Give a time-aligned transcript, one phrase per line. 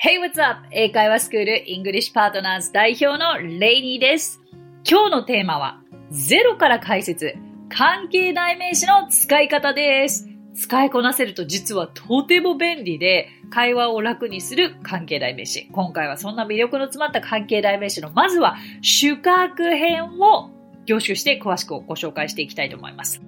[0.00, 0.64] Hey, what's up?
[0.70, 4.40] 英会話スクールイングリッシュパートナーズ代表のレイニーです。
[4.88, 5.80] 今日のテーマは、
[6.12, 7.34] ゼロから解説、
[7.68, 10.28] 関係代名詞の使い方です。
[10.54, 15.68] 使いこなせると実はとても便利で、会話を楽にする関係代名詞。
[15.72, 20.50] 今回はそんな魅力の詰まった関係代名詞の、まずは主格編を
[20.86, 23.20] 凝縮して詳しくご紹介していきたいと思います。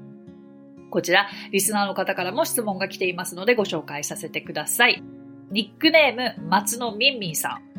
[0.91, 5.03] こちら、リスナーの方からも質問が来ていますのでご紹介させてください。
[5.53, 7.71] ニックネーム、松野みんみんさん。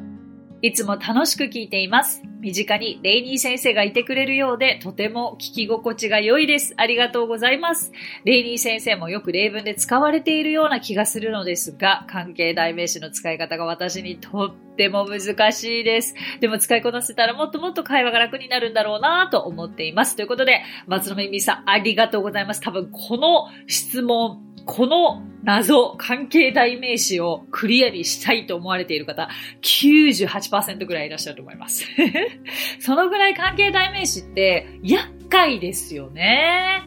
[0.62, 2.22] いつも楽しく聞いています。
[2.42, 6.74] 身近にレイニー先生がいてくれるようで、とても聞き心地が良いです。
[6.76, 7.94] ありがとうございます。
[8.26, 16.14] レイニー先生もよく例文で使われているような気がするのですが、関係代名詞の使い方が私にとっても難しいです。
[16.42, 20.18] でも使いこなせたらもっともっと会話が楽になるんだろうなと思っています。
[20.18, 22.60] ということで、松野めみさん、ありがとうございます。
[22.60, 29.30] 多分この質問、この謎、関係代名詞をクリアにしたいと思われている方、
[29.62, 31.86] 98%ぐらいいらっしゃると思います。
[32.80, 36.84] そのぐらい関係代名詞って厄介ですよね。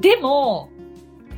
[0.00, 0.70] でも、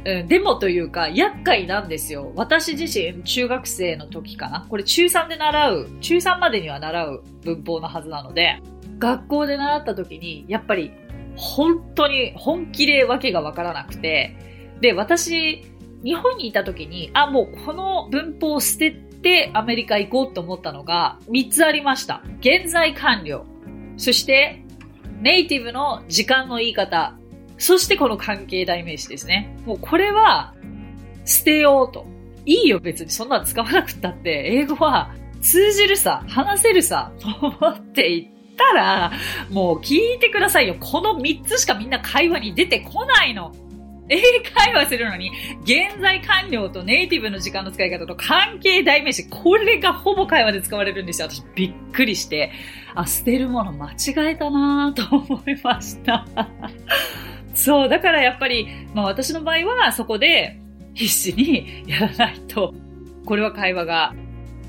[0.04, 2.32] うん、でもというか、厄介なんですよ。
[2.36, 4.66] 私自身、中学生の時かな。
[4.68, 8.60] これ中3で習う、中3までには習う文法のはずなので、
[8.98, 10.92] 学校で習った時に、やっぱり、
[11.36, 14.36] 本当に本気でわけがわからなくて、
[14.80, 15.64] で、私、
[16.02, 22.22] 日本にいた時に、あ、もうこの文法を捨ててアメリカ行こうと思ったのが3つありました。
[22.40, 23.44] 現在完了。
[23.96, 24.64] そして、
[25.20, 27.16] ネイティブの時間の言い方。
[27.58, 29.54] そしてこの関係代名詞ですね。
[29.66, 30.54] もうこれは
[31.26, 32.06] 捨てようと。
[32.46, 39.12] いいよ別にそんなの使わなくったって、英語は通じるさ、話せるさ、と思って言ったら、
[39.50, 40.76] もう聞いてくださいよ。
[40.80, 43.52] この3つしかみんな会話に出てこないの。
[44.11, 45.30] 英会話するのに、
[45.62, 51.28] 現在完了とネイティブの時間の使い方と関係代名詞、これがほぼ会話で使われるんですよ。
[51.30, 52.53] 私びっくりして、
[52.94, 56.27] あ、捨てるもの間違えたなと思いました。
[57.55, 60.59] そう、だからやっぱり、まあ私の場合はそこで
[60.94, 62.75] 必死にやらないと、
[63.25, 64.12] これは会話が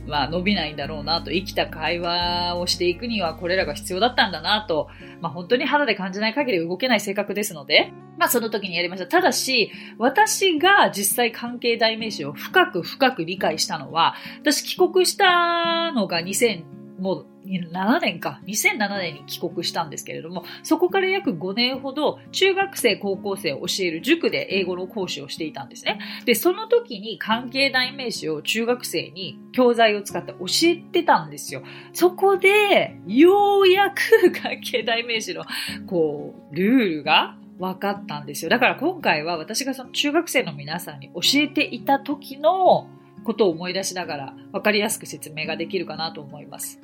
[0.07, 4.89] まあ伸びないんだろうなと、生きた会話をしていくにはこれらが必要だったんだなと、
[5.21, 9.07] まあ本当に肌で感じない限り動けない性格ですので、まあその時にやりました。
[9.07, 16.63] ただし、私が実際関係代名詞を深く深く理解したのは、私帰国したのが2000、
[17.01, 25.99] もう7年か、2007年に帰国したんですけれども、そこから約5年ほど中学生、高校生を教える塾で英語の講師をしていたんですね。
[26.25, 31.63] で、その時に関係代名詞を中学生に教材を使って教えてたんですよ。
[31.91, 35.43] そこで、ようやく関係代名詞の、
[35.87, 38.49] こう、ルールが分かったんですよ。
[38.49, 42.87] だから今回は私がその中学生の皆さんに教えていた時の
[43.23, 46.79] ことを思い出しながら分かりやすく説明ができるかなと思います。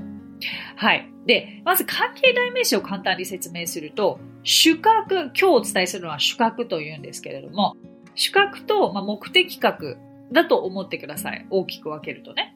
[0.75, 1.09] はい。
[1.25, 7.75] で、まず関係代名詞を簡単に説明すると、主格、今日お伝えするのは主格というんですけれども、
[8.15, 9.97] 主格と、目的格
[10.31, 11.45] だと思ってください。
[11.49, 12.53] 大きく分けるとね。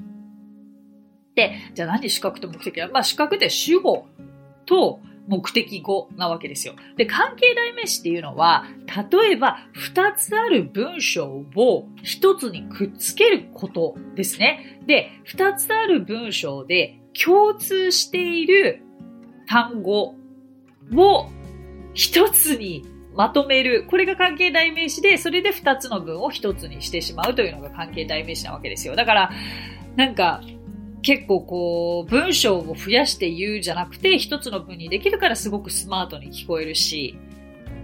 [1.35, 4.05] で、じゃあ何主格と目的まあ主格って主語
[4.65, 4.99] と
[5.31, 6.75] 目的語なわけですよ。
[6.97, 8.65] で、関係代名詞っていうのは、
[9.11, 14.81] 例えば二つある文章を一つにくっつけることですね。
[14.85, 18.83] で、二つある文章で共通している
[19.47, 20.15] 単語
[20.93, 21.29] を
[21.93, 23.87] 一つにまとめる。
[23.89, 28.97] これが関係代名詞で、それで二つの文を一つにしてしまうというのが関係代名詞なわけですよ。
[28.97, 29.31] だから、
[29.95, 30.41] なんか、
[31.01, 37.17] 結構こう、文章を増やして言うじゃなくて、一つの文にできるからすごくスマートに聞こえるし、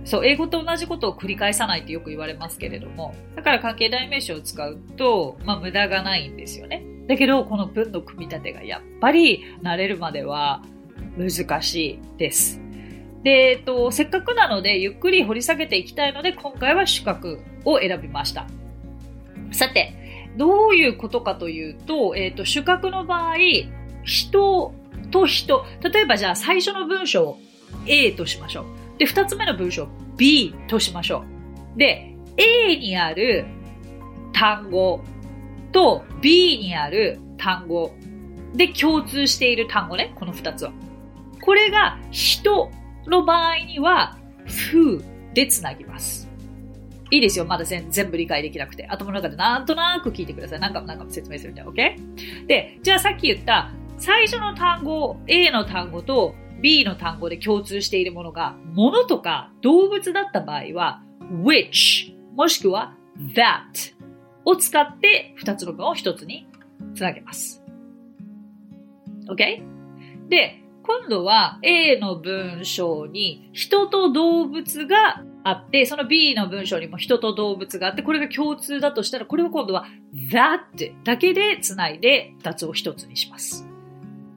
[0.06, 6.84] そう、英語と同じことを繰り返さないってよく言われますけれども、だから関係代名詞を使うと、まあ無駄がないんですよね。
[7.08, 10.64] だけど、この文の組み立てがやっぱり慣れるまでは
[11.18, 12.62] 難しいです。
[13.24, 18.48] で、えっと、せっかくなので、ゆっくり掘り下げていきたいので、今回は主格を選びました。
[19.52, 19.94] さて、
[20.38, 23.36] どういうことかというと、えっと、主格の場合、
[24.04, 24.74] 人
[25.12, 27.40] と人、例えばじゃあ最初の文章を
[27.86, 29.00] A としましょう。
[29.00, 31.24] で、二つ目の文章を B としましょ
[31.76, 31.80] う。
[31.80, 33.46] で、A にある
[34.34, 35.02] 単語
[35.72, 37.94] と B にある単語
[38.54, 40.72] で共通している単語ね、この二つは。
[41.42, 42.70] これが人
[43.08, 45.02] の場合には who
[45.34, 46.27] でつなぎます。
[47.10, 47.46] いいですよ。
[47.46, 48.86] まだ全全部理解できなくて。
[48.88, 50.60] 頭の中でなんとなく聞いてください。
[50.60, 51.72] 何かも何かも説明するんだよ。
[51.72, 52.48] OK?
[52.48, 61.02] で、じゃあさっき言った最初の単語、A の単語と B の単語で共通しているものが、物とか動物だった場合は、
[61.44, 62.96] which もしくは
[63.36, 63.96] that
[64.46, 66.48] を使って2つの文を1つに
[66.96, 67.64] つなげます。
[69.30, 69.62] OK?
[70.30, 79.86] で、今度は A の文章に人と動物があって、その B の文章にも人と動物があって、これが共通だとしたら、これは今度は
[80.32, 80.60] that
[81.04, 83.68] だけで繋いで2つを1つにします。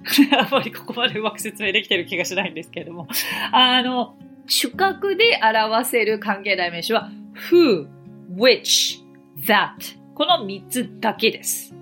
[0.32, 3.08] あまりここまでうまく説明できてる気がしないんですけれども。
[3.52, 4.16] あの、
[4.46, 7.10] 主格で表せる関係代名詞は
[7.50, 7.86] who,
[8.34, 9.00] which,
[9.46, 9.70] that
[10.14, 11.74] この3つだけです。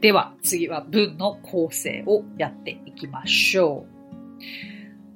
[0.00, 3.86] では次は文の構成をやっていきましょ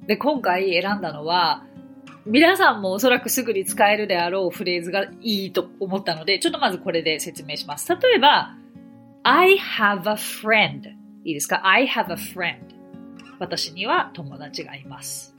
[0.03, 0.07] う。
[0.07, 1.65] で、今回選んだのは
[2.25, 7.89] 皆さんもおそらくすぐに使えるであろうフレーズがいいと思ったので、ちょっとまずこれで説明します。
[7.89, 8.55] 例えば、
[9.23, 10.87] I have a friend
[11.23, 12.57] いいですか ?I have a friend
[13.39, 15.35] 私には友達がいます。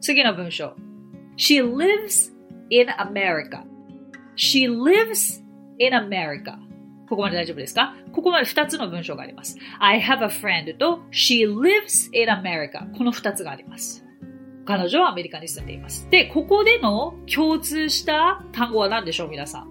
[0.00, 0.74] 次の文章。
[1.36, 2.32] She lives
[2.70, 3.64] in America.
[4.36, 5.42] She lives
[5.78, 6.56] in America.
[7.08, 7.96] ここまで大丈夫ですか？
[8.12, 9.56] ここまで2つの文章があります。
[9.80, 14.01] I have a friend と She lives in America この2つがあります。
[14.64, 16.08] 彼女はアメリカに住んでいます。
[16.10, 19.66] で、ここでの共通した単語は何でしょう皆さん？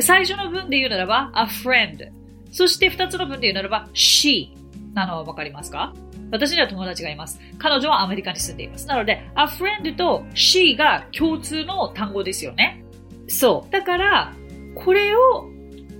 [0.00, 2.10] 最初の文で言うならば、a friend。
[2.52, 4.50] そして二つの文で言うならば、she
[4.94, 5.94] なのはわかりますか？
[6.30, 7.40] 私には友達がいます。
[7.58, 8.86] 彼女はアメリカに住んでいます。
[8.86, 12.84] なので、a friend と she が共通の単語ですよね。
[13.28, 13.72] そう。
[13.72, 14.34] だから、
[14.74, 15.48] これを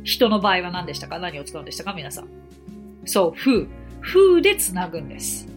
[0.05, 1.19] 人の場合は何でしたか？
[1.19, 1.95] 何を使うんでしたか？
[1.95, 2.29] 皆さん。
[3.07, 3.67] そう、who。
[4.03, 5.49] Who でつなぐんです。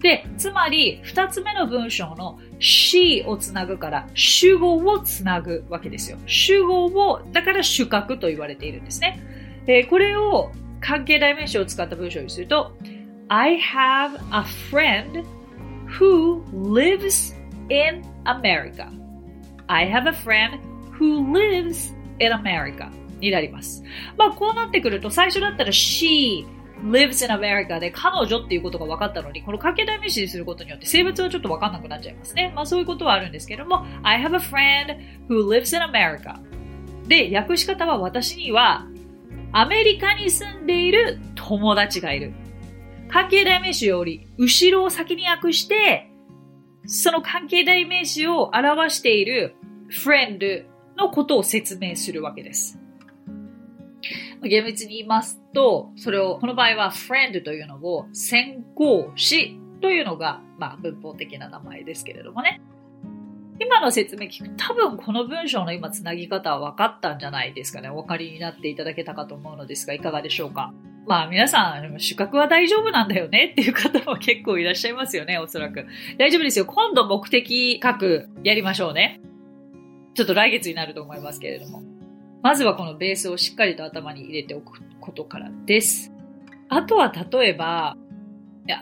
[0.00, 6.18] で、つまり、二つ目の文章の she をつなぐから主語をつなぐわけですよ。
[6.26, 9.20] 主語を、だから主格と言われているんですね。
[9.66, 12.72] えー、これを関係代名詞を使った文章にすると、
[13.28, 15.24] I have a friend
[15.98, 17.36] who lives
[17.68, 18.88] in America.
[19.66, 20.60] I have a friend
[20.98, 22.88] who lives in America
[23.20, 23.82] になります。
[24.16, 26.46] まあ、こうなってくると、最初だったら she
[26.82, 32.52] lives in America で彼女っていうことが分かったのに、この掛け代名詞にすることによって性別はちょっと分かんなくなっちゃいますね。
[32.54, 34.96] まあそういうことはあるんですけども、I have a friend
[35.28, 36.36] who lives in America
[37.08, 38.86] で、訳し方は私には
[39.52, 42.32] アメリカに住んでいる友達がいる。
[43.08, 46.10] 関係代名詞より後ろを先に訳して、
[46.84, 49.56] その関係代名詞を表している
[49.90, 50.64] friend
[50.96, 52.78] のことを説明するわけです。
[54.42, 62.60] 厳密に言いますと、それを、この場合は friend というのを先行詞というのが、まあ文法的な名前ですけれどもね。
[63.60, 67.88] 今の説明聞く多分この文章の今つなぎ方は分かったんじゃないですかね。
[67.88, 70.72] お分かりになっていただけたかと思うのですが、いかがでしょうか
[71.06, 75.86] まあ皆さん、主格は大丈夫なんだよねっていう方も結構いらっしゃいますよね、おそらく。
[76.18, 76.66] 大丈夫ですよ。
[76.66, 79.20] 今度目的書くやりましょうね。
[80.14, 81.97] ちょっと来月になると思いますけれども。
[82.48, 86.10] まずはこのベースをしっかりと頭に入れておくことからです。
[86.70, 87.98] あとは例えば、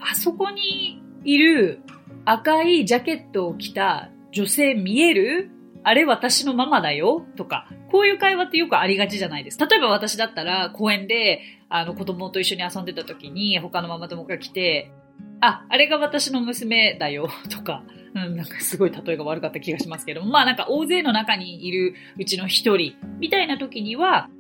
[0.08, 1.80] あそこにいる
[2.24, 5.50] 赤いジャケットを着た女性見える？
[5.82, 7.26] あれ私のママだよ？
[7.34, 9.58] とか、こういう会話ってよくありがちじゃないです。
[9.58, 14.92] 例えば私だったら公園であの子供と一緒に遊んでた時に他のママ友が来て、
[15.40, 17.28] あ、あれが私の娘だよ？
[17.50, 17.82] とか、
[18.16, 24.30] うん、なんかすごい例えが悪かった気がしますけども、まあなんか大勢の中にいるうちの一人みたいな時には、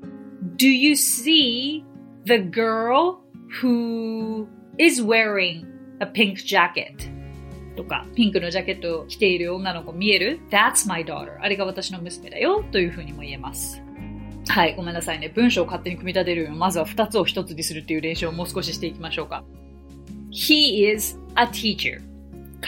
[0.56, 1.84] Do you see
[2.24, 3.18] the girl
[3.60, 4.46] who
[4.78, 5.66] is wearing
[6.00, 7.14] a pink jacket?
[7.76, 11.38] とか、ピンクのジャケットを着ている女の子見える ?That's my daughter.
[11.38, 13.82] あれが私の娘だよというふうにも言えます。
[14.48, 15.28] はい、ごめんなさいね。
[15.28, 19.44] 文章を勝手に組み立てるよまずは2つを1つにするっていう練習をもう少ししていきましょうか。
[20.30, 22.00] He is a teacher.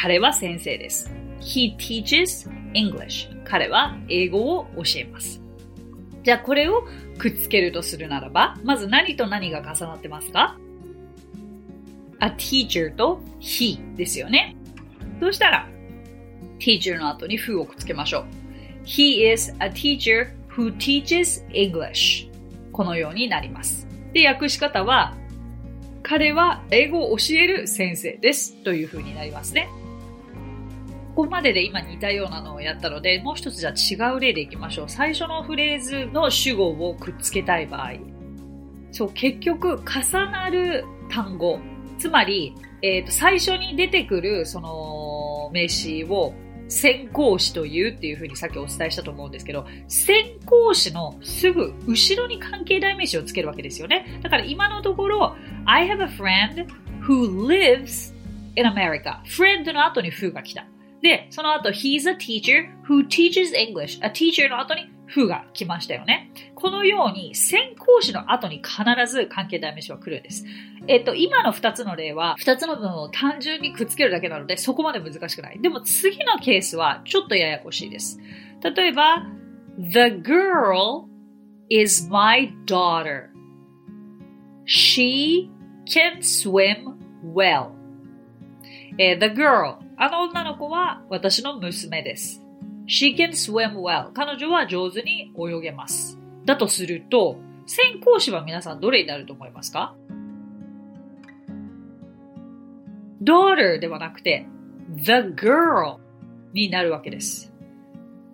[0.00, 1.10] 彼は先生です。
[1.40, 3.28] He teaches English.
[3.42, 5.42] 彼は英語を教えます。
[6.22, 6.86] じゃあこれを
[7.18, 10.56] くっつけるとするならば、まず何と何が重なってますか
[12.20, 14.54] ?a teacher と he ですよね。
[15.18, 15.68] そしたら、
[16.60, 18.24] teacher の後に who をくっつけましょう。
[18.84, 22.30] He is a teacher who teaches English.
[22.70, 23.88] このようになります。
[24.12, 25.16] で、訳し方は、
[26.04, 29.68] 彼は英語を教える先生ですという風になりますね。
[31.18, 34.88] ここまでで今似たようなのをやったので、もう一つじゃ違う例でいきましょう。
[34.88, 37.94] 最初のフレーズの主語をくっつけたい場合。
[38.92, 41.58] そう、結局、重なる単語。
[41.98, 46.34] つまり、えっ、ー、と、最初に出てくる、その、名詞を
[46.68, 54.20] 先行詞というっていうふうにさっきお伝えしたと思うんですけど、先行詞のすぐ後ろに関係代名詞をつけるわけですよね。
[54.22, 56.68] だから今のところ、I have a friend
[57.02, 58.14] who lives
[58.54, 59.20] in America.
[59.24, 60.64] friend の後に who が来た。
[61.02, 63.98] で、その後、he's a teacher who teaches English.
[64.02, 66.30] a teacher の後に who が来ましたよね。
[66.54, 70.44] このように先行詞の後に必ず関係代名詞は来るんです。
[70.86, 75.60] えっと、今の2つの例は、2つの文を単純にくっつけるだけなので、そこまで難しくない。
[75.60, 78.20] でも次のケースはちょっとややこしいです。
[78.62, 79.26] 例えば、
[79.78, 81.04] The girl
[81.70, 83.28] is my daughter.
[84.66, 85.48] She
[85.86, 86.96] can swim
[87.32, 87.70] well.
[88.98, 92.40] え the girl あの女の子は私の娘です。
[92.86, 94.12] She can swim well.
[94.12, 96.16] 彼女は上手に泳げます。
[96.44, 97.36] だとすると、
[97.66, 99.96] 先行詞は皆さんどれになると思いますか
[103.20, 104.46] ？daughter ではなくて
[104.94, 105.96] the girl
[106.52, 107.52] になるわけです。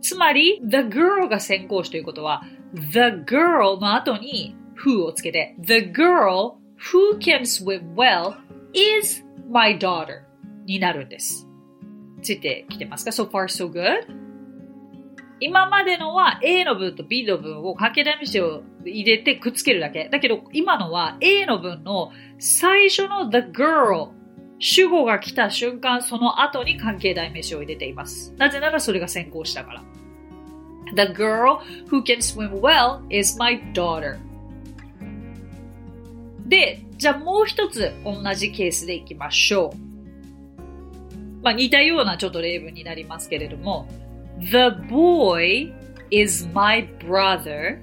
[0.02, 2.42] つまり the girl が先行詞ということは
[2.74, 4.54] the girl の後に
[4.84, 6.56] who をつけて the girl
[6.92, 8.34] who can swim well
[8.74, 10.20] is my daughter
[10.66, 11.48] になるんです。
[12.24, 14.24] ついてきてますか ?so far so good?
[15.40, 20.08] 今までのは A の文と B の文を関係代名詞を入れてくっつけるだけ。
[20.08, 24.10] だけど今のは A の文の最初の the girl
[24.58, 28.32] 主語が来た瞬間その後に関係代名詞を入れています。
[28.38, 29.82] なぜならそれが先行したから。
[30.94, 34.18] The girl who can swim well is my daughter.
[36.46, 39.93] で、じゃあもう一つ同じケースでいきましょう。
[41.44, 43.86] まあ、似たようなちょっと例文になりますけれども、
[44.40, 45.72] The boy
[46.10, 47.80] is my brother.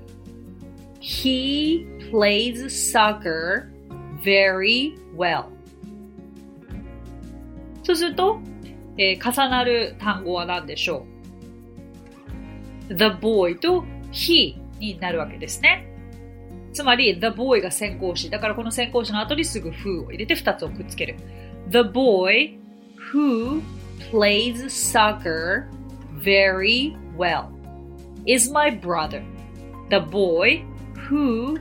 [0.99, 3.69] He plays soccer
[4.23, 5.45] very well.
[7.83, 8.39] そうすると、
[8.97, 11.05] えー、重なる単語は何でしょ
[12.89, 15.87] う ?the boy と he になるわけですね。
[16.73, 18.31] つまり、the boy が先行詞。
[18.31, 21.15] だからこの先行詞の後にすぐ who を入れて2つをくっつける。
[21.69, 22.60] The boy
[23.11, 23.61] who
[24.09, 25.67] plays soccer
[26.13, 27.51] very well
[28.25, 29.23] is my brother.
[29.89, 30.63] The boy
[31.09, 31.57] who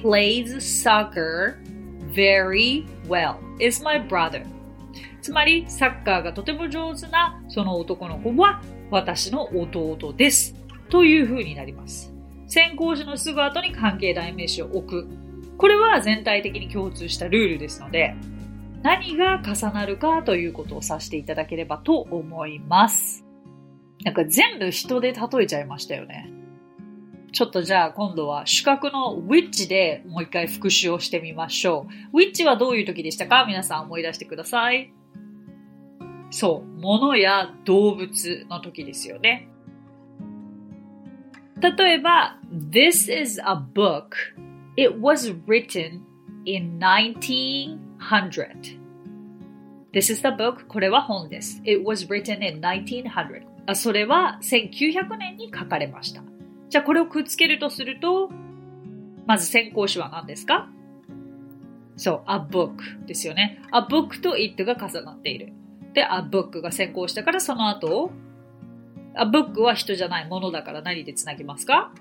[0.00, 1.58] plays soccer
[2.14, 4.46] very well is my brother.
[5.20, 10.54] つまり、サッカーがとても上手なその男の子は私の弟です。
[10.88, 12.12] という風になります。
[12.46, 15.08] 先行詞のすぐ後に関係代名詞を置く。
[15.56, 18.14] これは全体的に共通したルールですので、
[18.82, 23.24] 何が重なるかということを指していただければと思います。
[24.04, 26.30] なんか全部人で例えちゃいましたよね。
[27.32, 32.18] ちょっとじゃあ今度は主角の which でもう一回復習をしてみましょう。
[32.18, 33.44] which はどういう時でしたか？
[33.46, 34.92] 皆さん思い出してください。
[36.30, 39.48] そう、物や動物の時ですよね。
[41.60, 44.16] 例えば、This is a book.
[44.76, 46.00] It was written
[46.44, 48.80] in 19 1900
[49.92, 56.22] This is the book これは本です It was written in 1900あそれは1900年に書かれました
[56.68, 58.30] じゃあこれをくっつけるとすると
[59.26, 60.68] まず先行詞は何ですか？
[61.96, 63.62] そう、a book ですよね。
[63.70, 65.52] a book と it が重なっている。
[65.92, 68.10] で、a book が先行したからその後、
[69.14, 71.92] a book は人じゃないものだから何でつなぎますか？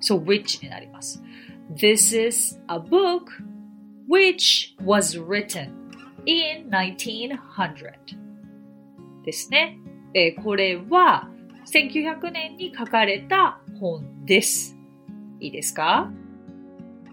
[0.00, 1.22] そう、which になります。
[1.74, 3.24] This is a book
[4.08, 5.72] which was written
[6.26, 7.38] in 1900
[9.24, 9.78] ですね。
[10.14, 11.28] えー、これは
[11.66, 14.76] 1900年に書かれた本です。
[15.40, 16.10] いいですか？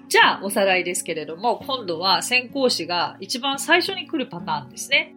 [0.09, 5.15] じゃあ、おさらいですけれども、今度は先行詞が一番最初に来るパターンですね。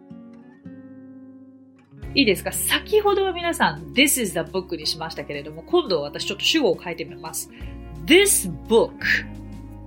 [2.15, 2.51] いいですか？
[2.51, 7.51] 先ほどは皆さん、This is the book にしましたけれども、今度は私ちょっと主語を変えてみます。
[8.05, 8.91] This book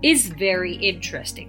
[0.03, 1.49] is very interesting.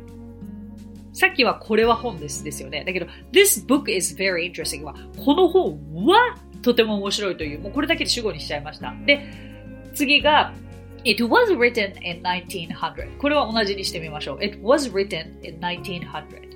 [1.13, 2.83] さっきはこれは本ですですよね。
[2.85, 8.93] だけど、this book is very interesting は、この本はとても面白いという、もうこれだけで主語にしちゃいました。
[9.05, 9.25] で、
[9.93, 10.53] 次が、
[11.03, 13.17] It was written in 1900.
[13.17, 14.43] これは同じにしてみましょう。
[14.43, 16.49] It was written in 1900.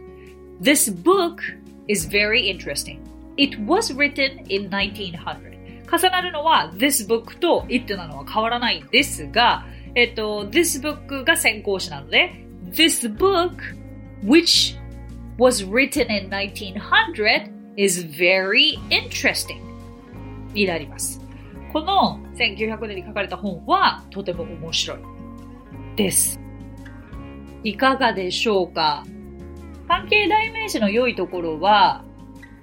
[0.62, 1.38] This book
[1.88, 3.00] is very interesting.
[3.38, 5.55] It was written in 1900.
[5.91, 13.53] 重なるのは this book と it なのは変わらないんですが、えっと、this book が先行詞なので、this book
[14.24, 14.77] which
[15.38, 19.60] was written in 1900 is very interesting
[20.53, 21.22] になります。
[21.74, 24.98] この1900年に書かれた本はとても面白い
[25.98, 26.39] です。
[27.63, 29.03] いかがでしょうか？
[29.88, 32.03] 関係代名詞の良いところは、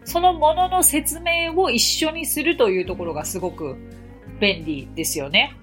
[0.05, 3.77] そのものの説明を一緒にするというところがすごく
[4.41, 5.57] 便利ですよね。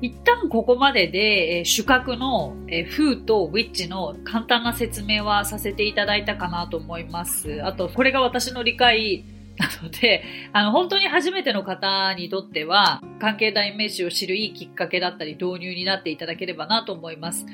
[0.00, 7.64] 一旦ここまでで、えー、主格の、えー、フーとウィッチの簡単な説明はさせていただいたかなと思います。
[7.64, 9.24] あと、これが私の理解
[9.56, 17.46] なので、あの、本当に初めての方にとっては、関係代名詞を知るいいきっかけだったり、導入になっていただければなと思います。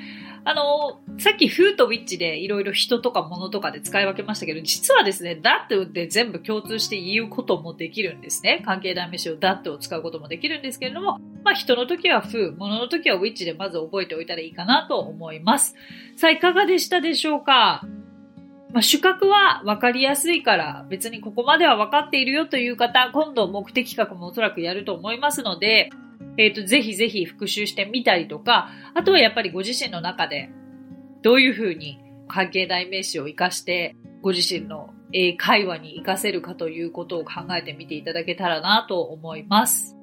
[0.44, 8.62] あの、さっき who と which でいろいろ人とか物とかで使い分けましたけど、実はですね、that で全部共通して言うこともできるんですね。
[8.64, 15.74] 関係代名詞を that を使うこともできるんですけれども、まあ人の時は who、物の時は which でまず覚えておいたらいいかなと思います。
[16.16, 17.84] さあ、いかがでしたでしょうか？
[18.72, 25.90] まあ、主格は分かりやすいから別にここまでは分かっているよという方、今度目的企画もおそらくやると思いますので、
[26.36, 30.50] えっ、ー、と、ぜひぜひ復習してみたりとか、あとはやっぱりご自身の中で
[31.22, 31.98] どういうふうに
[32.28, 39.99] 関係代名詞を活かしてご自身の英会話に活かせるかということを考えてみていただけたらなと思います。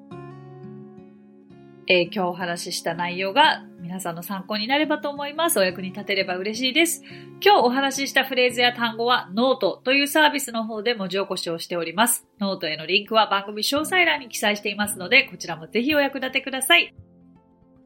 [1.89, 5.57] えー、今日お話しした内容が皆さんの参考になればと思います。
[5.57, 7.01] お役に立てれば嬉しいです。
[7.41, 12.27] 今日お話ししたフレーズや単語はノートというサービスの方で文字起こしをしております。
[12.39, 16.93] ノートへのリンクは番組詳細欄に記載していますので、こちらもぜひお役立てください。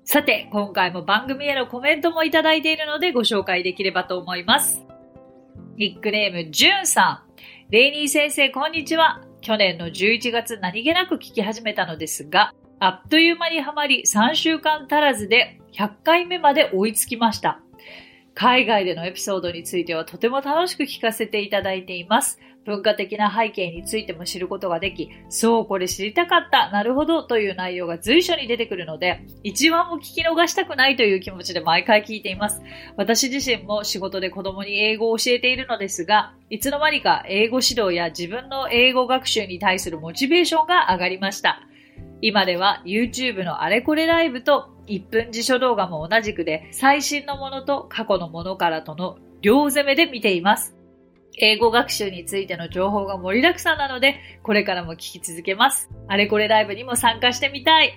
[0.04, 4.84] さて、今回も番組へのコメントもいただいているのでご紹介できればと思います。
[5.76, 7.32] ニックネーム、ジュンさん。
[7.70, 9.22] レイニー先生、こんにちは。
[9.42, 17.60] 去年の11月何気なく聞き始めたのですが、あっという間にはまり3週間足らずで100回目まで追いつきました。
[18.34, 22.40] 海外でのエピソードについてはとても楽しく聞かせていただいています。
[22.66, 32.64] 文化的な背景についても知ることができ、そう、これ知りたかった、なるほどという内容が随所に出てくるので、一話も聞き逃したくないという気持ちで毎回聞いています。
[32.98, 41.62] 私自身も仕事で子供に英語を教えているのですが、いつの間にか英語指導や自分の英語学習に対するモチベーションが上がりました。
[42.22, 50.76] 今では YouTube のあれこれライブと1分辞書動画も同じくで最新のものと過去のものからとの両攻めで見ています。
[51.38, 55.90] 英語学習についての情報が盛りだくさんなので、これからも聞き続けます。
[56.08, 57.94] あれこれライブにも参加してみたい。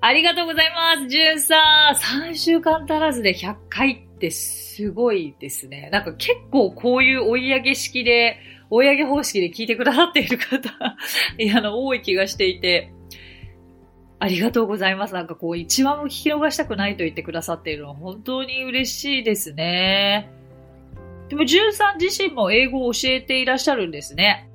[0.00, 1.08] ありがとうございます。
[1.08, 2.28] じゅんさん。
[2.28, 5.88] 3週間足らずで100回ってすごいですね。
[5.90, 10.70] なんか結構こういう追い上げ式で、追い上げ方式で聞いてくださっている方、
[11.38, 12.92] いや、あの、多い気がしていて、
[14.18, 15.14] ありがとうございます。
[15.14, 20.30] なんかこう、一話も聞き逃したくないと言ってくださっているのは本当に嬉しいですね。
[21.28, 24.48] でも、ジュンさん自身も英語を教えていらっしゃるんですね。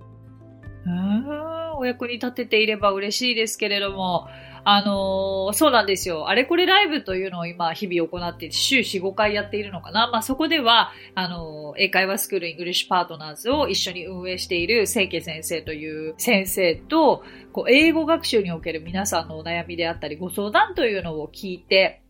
[0.86, 4.28] うーん、お役に立てていれば嬉しいですけれども、
[4.64, 6.28] あのー、そうなんですよ。
[6.28, 10.10] あれこれライブというのを今日々行って週4、5回やっているのかな。
[10.12, 22.04] まあ、そこでは、あのー、英会話スクールイングリッシュパートナーズを一緒に運営している清家先生という先生と、こう、英語学習における皆さんのお悩みであったり、ご相談というのを聞いて、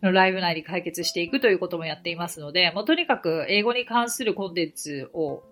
[0.00, 5.42] ライブ内に解決していくということもやっていますので、もうとにかく英語に関するコンテンツを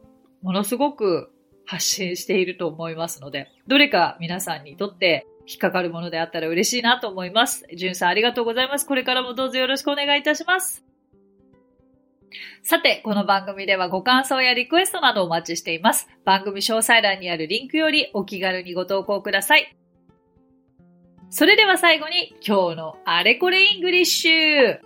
[0.43, 1.31] ものすごく
[1.67, 7.67] 発信していると思いますので、どれか皆さんにとって引っかかるものであったら嬉しいなと思います。
[7.75, 8.87] じゅんさんありがとうございます。
[8.87, 10.85] これからもどうぞよろしくお願いいたします。
[12.63, 16.09] さて、この番組ではご感想やリクエストなどお待ちしています。
[16.25, 19.77] 番組詳細欄にあるリンクよりお気軽にご投稿ください。
[21.31, 24.79] それでは最後に今日のあれこれイングリッシュ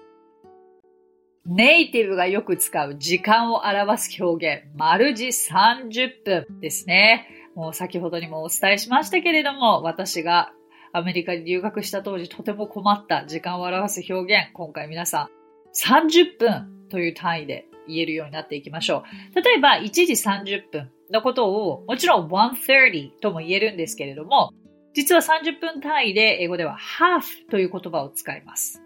[1.47, 7.27] ネイティブがよく使う時間を表す表現、丸字30分ですね。
[7.55, 10.53] もう先ほどにもお伝えしましたけれども、私が
[10.93, 15.29] アメリカに留学した当時とても困った時間を表す表現、今回皆さん
[15.77, 19.43] 30分という単位で言えるようになっていきましょう。
[19.43, 24.53] 例えば1時30分のことをもちろん130とも言えるんですけれども、
[24.95, 28.83] 実は30分単位で英語では half という言葉を使います。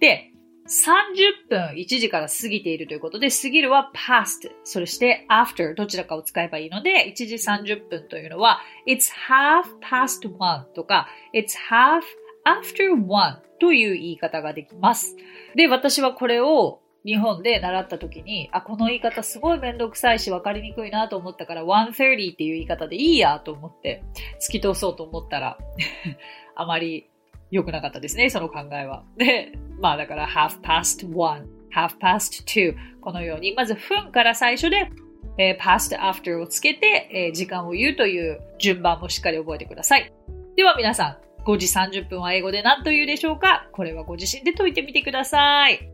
[0.00, 0.31] で、
[0.68, 12.02] 30分1時から過ぎているということで、過ぎるは past、そして after どちらかを使えばいいので、1時30分というのは it's half past one とか it's half
[12.44, 15.16] after one という言い方ができます。
[15.54, 24.04] で、私はこれを日本で習った時に、あ、この言い方すごいめんどくさいし分かりにくいなと思ったから、130っていう言い方でいいやと思って
[24.40, 25.58] 突き通そうと思ったら
[26.54, 27.08] あまり
[27.52, 29.04] 良くなかったですね、その考えは。
[29.16, 34.90] で、まあだから half past one, half past two このように、まず分から最初で、
[35.38, 40.12] えー、past after をつけて、えー、時間を言うという順番もしっかり覚えてください。
[40.56, 43.68] では皆さん、5時30分は英語で何と言うでしょうか？
[43.72, 45.90] これはご自身で解いてみてください。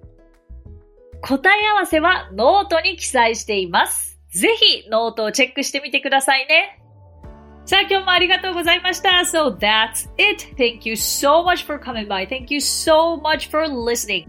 [1.20, 4.20] 答え合わせはノートに記載しています。
[4.30, 6.77] ぜひノートをチェックしてみてくださいね。
[7.68, 9.10] さあ、今日もありがとうございました。
[9.30, 10.54] So that's it.
[10.56, 12.26] Thank you so much for coming by.
[12.26, 14.26] Thank you so much for listening.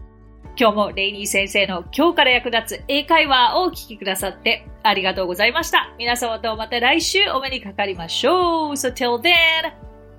[0.57, 5.95] 今日もレイニー先生の今日から役立つ英会話をお聞きくださってありがとうございました。
[5.97, 8.73] 皆様とまた来週お目にかかりましょう。
[8.73, 9.31] So till then,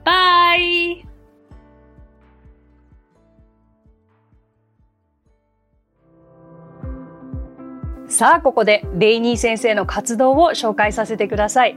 [0.03, 1.05] bye!
[8.09, 11.77] さあ、ここでレイニー先生の活動を紹介させてください。